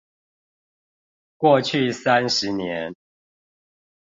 [1.37, 2.95] 過去三十年